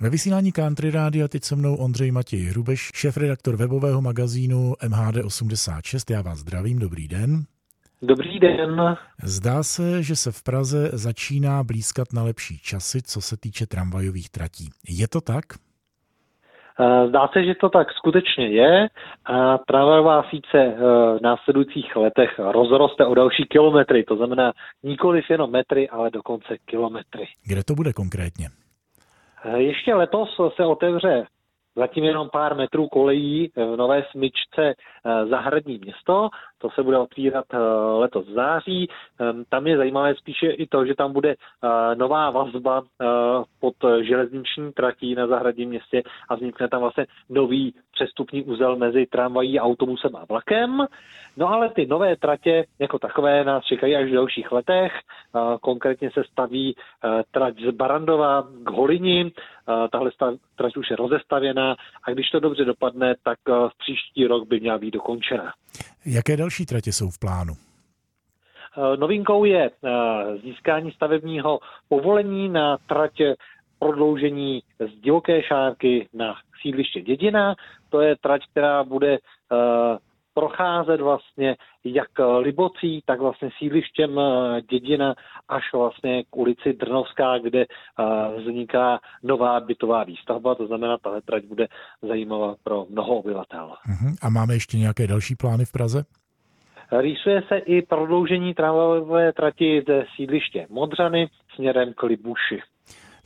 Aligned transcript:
Ve 0.00 0.10
vysílání 0.10 0.52
Country 0.52 0.90
Rádia 0.90 1.28
teď 1.28 1.42
se 1.42 1.56
mnou 1.56 1.76
Ondřej 1.76 2.10
Matěj 2.10 2.40
Hrubeš, 2.40 2.90
šéf-redaktor 2.94 3.56
webového 3.56 4.02
magazínu 4.02 4.72
MHD86. 4.72 6.14
Já 6.14 6.22
vás 6.22 6.38
zdravím, 6.38 6.78
dobrý 6.78 7.08
den. 7.08 7.44
Dobrý 8.02 8.40
den. 8.40 8.96
Zdá 9.22 9.62
se, 9.62 10.02
že 10.02 10.16
se 10.16 10.32
v 10.32 10.42
Praze 10.42 10.90
začíná 10.92 11.62
blízkat 11.64 12.12
na 12.12 12.22
lepší 12.22 12.58
časy, 12.58 13.02
co 13.02 13.20
se 13.20 13.36
týče 13.36 13.66
tramvajových 13.66 14.30
tratí. 14.30 14.68
Je 14.88 15.08
to 15.08 15.20
tak? 15.20 15.44
Eh, 16.80 17.08
zdá 17.08 17.28
se, 17.28 17.44
že 17.44 17.54
to 17.54 17.68
tak 17.68 17.92
skutečně 17.92 18.48
je. 18.48 18.88
A 19.24 19.58
tramvajová 19.58 20.22
síť 20.30 20.46
eh, 20.54 20.74
v 21.18 21.22
následujících 21.22 21.96
letech 21.96 22.38
rozroste 22.38 23.06
o 23.06 23.14
další 23.14 23.44
kilometry, 23.44 24.04
to 24.04 24.16
znamená 24.16 24.52
nikoliv 24.82 25.24
jenom 25.30 25.50
metry, 25.50 25.88
ale 25.88 26.10
dokonce 26.10 26.56
kilometry. 26.64 27.24
Kde 27.46 27.64
to 27.64 27.74
bude 27.74 27.92
konkrétně? 27.92 28.48
Eh, 29.46 29.62
ještě 29.62 29.94
letos 29.94 30.40
se 30.56 30.64
otevře 30.66 31.26
zatím 31.76 32.04
jenom 32.04 32.28
pár 32.32 32.56
metrů 32.56 32.88
kolejí 32.88 33.52
v 33.56 33.76
nové 33.76 34.04
smyčce 34.10 34.74
eh, 34.74 35.26
Zahradní 35.26 35.78
město. 35.78 36.28
To 36.58 36.70
se 36.70 36.82
bude 36.82 36.98
otvírat 36.98 37.44
eh, 37.52 37.58
letos 37.98 38.26
v 38.26 38.32
září. 38.32 38.88
Tam 39.48 39.66
je 39.66 39.76
zajímavé 39.76 40.14
spíše 40.14 40.50
i 40.50 40.66
to, 40.66 40.86
že 40.86 40.94
tam 40.94 41.12
bude 41.12 41.34
nová 41.94 42.30
vazba 42.30 42.82
pod 43.60 43.74
železniční 44.02 44.72
tratí 44.72 45.14
na 45.14 45.26
Zahradním 45.26 45.68
městě 45.68 46.02
a 46.28 46.34
vznikne 46.34 46.68
tam 46.68 46.80
vlastně 46.80 47.06
nový 47.28 47.74
přestupní 47.92 48.42
úzel 48.42 48.76
mezi 48.76 49.06
tramvají, 49.06 49.60
autobusem 49.60 50.16
a 50.16 50.24
vlakem. 50.28 50.86
No 51.36 51.48
ale 51.48 51.68
ty 51.68 51.86
nové 51.86 52.16
tratě 52.16 52.64
jako 52.78 52.98
takové 52.98 53.44
nás 53.44 53.64
čekají 53.64 53.96
až 53.96 54.10
v 54.10 54.14
dalších 54.14 54.52
letech. 54.52 54.92
Konkrétně 55.60 56.10
se 56.10 56.22
staví 56.32 56.76
trať 57.30 57.60
z 57.60 57.70
Barandova 57.70 58.48
k 58.64 58.70
Holini. 58.70 59.32
Tahle 59.92 60.10
trať 60.56 60.76
už 60.76 60.90
je 60.90 60.96
rozestavěná 60.96 61.76
a 62.04 62.10
když 62.10 62.30
to 62.30 62.40
dobře 62.40 62.64
dopadne, 62.64 63.14
tak 63.22 63.38
v 63.48 63.78
příští 63.78 64.26
rok 64.26 64.48
by 64.48 64.60
měla 64.60 64.78
být 64.78 64.94
dokončena. 64.94 65.52
Jaké 66.06 66.36
další 66.36 66.66
tratě 66.66 66.92
jsou 66.92 67.10
v 67.10 67.18
plánu? 67.18 67.52
Novinkou 68.98 69.44
je 69.44 69.70
získání 70.42 70.92
stavebního 70.92 71.58
povolení 71.88 72.48
na 72.48 72.78
trať 72.86 73.12
prodloužení 73.78 74.62
z 74.78 75.00
divoké 75.00 75.42
šárky 75.42 76.08
na 76.14 76.34
sídliště 76.62 77.00
Dědina. 77.00 77.54
To 77.90 78.00
je 78.00 78.16
trať, 78.16 78.42
která 78.50 78.84
bude 78.84 79.18
procházet 80.36 81.00
vlastně 81.00 81.56
jak 81.84 82.08
Libocí, 82.38 83.02
tak 83.06 83.20
vlastně 83.20 83.48
sídlištěm 83.58 84.18
eh, 84.18 84.62
Dědina 84.70 85.14
až 85.48 85.62
vlastně 85.72 86.24
k 86.30 86.36
ulici 86.36 86.72
Drnovská, 86.72 87.38
kde 87.38 87.60
eh, 87.60 88.40
vzniká 88.40 88.98
nová 89.22 89.60
bytová 89.60 90.04
výstavba, 90.04 90.54
to 90.54 90.66
znamená, 90.66 90.98
tahle 90.98 91.22
trať 91.22 91.44
bude 91.44 91.66
zajímavá 92.02 92.54
pro 92.64 92.86
mnoho 92.90 93.14
obyvatel. 93.16 93.74
Uh-huh. 93.88 94.16
A 94.22 94.30
máme 94.30 94.54
ještě 94.54 94.78
nějaké 94.78 95.06
další 95.06 95.34
plány 95.34 95.64
v 95.64 95.72
Praze? 95.72 96.04
Rýsuje 97.00 97.42
se 97.48 97.56
i 97.56 97.82
prodloužení 97.82 98.54
tramvajové 98.54 99.32
trati 99.32 99.84
ze 99.88 100.04
sídliště 100.16 100.66
Modřany 100.70 101.28
směrem 101.54 101.92
k 101.96 102.02
Libuši. 102.02 102.60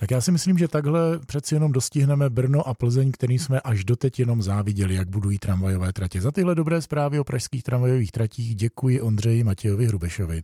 Tak 0.01 0.11
já 0.11 0.21
si 0.21 0.33
myslím, 0.33 0.59
že 0.59 0.69
takhle 0.69 1.19
přeci 1.27 1.55
jenom 1.55 1.73
dostihneme 1.73 2.31
Brno 2.31 2.69
a 2.69 2.75
Plzeň, 2.75 3.13
který 3.13 3.39
jsme 3.39 3.61
až 3.65 3.85
doteď 3.85 4.19
jenom 4.19 4.43
záviděli, 4.43 4.95
jak 4.95 5.09
budují 5.09 5.39
tramvajové 5.39 5.93
tratě. 5.93 6.21
Za 6.21 6.33
tyhle 6.33 6.55
dobré 6.55 6.83
zprávy 6.83 7.19
o 7.21 7.25
pražských 7.25 7.63
tramvajových 7.63 8.13
tratích 8.13 8.55
děkuji 8.55 9.01
Ondřeji 9.01 9.45
Matějovi 9.45 9.87
Hrubešovi. 9.87 10.41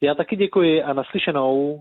Já 0.00 0.14
taky 0.14 0.36
děkuji 0.36 0.82
a 0.82 0.92
naslyšenou. 0.92 1.80